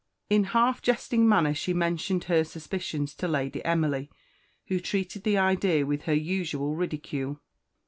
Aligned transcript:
In 0.31 0.45
half 0.45 0.81
jesting 0.81 1.29
manner 1.29 1.53
she 1.53 1.75
mentioned 1.75 2.23
her 2.23 2.43
suspicions 2.43 3.13
to 3.13 3.27
Lady 3.27 3.63
Emily, 3.63 4.09
who 4.65 4.79
treated 4.79 5.23
the 5.23 5.37
idea 5.37 5.85
with 5.85 6.05
her 6.05 6.15
usual 6.15 6.73
ridicule. 6.73 7.39